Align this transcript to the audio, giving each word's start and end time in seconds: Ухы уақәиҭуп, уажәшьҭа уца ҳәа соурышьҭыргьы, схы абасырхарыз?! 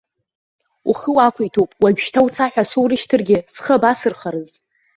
Ухы 0.89 1.09
уақәиҭуп, 1.15 1.69
уажәшьҭа 1.81 2.19
уца 2.25 2.45
ҳәа 2.51 2.63
соурышьҭыргьы, 2.71 3.37
схы 3.53 3.73
абасырхарыз?! 3.77 4.49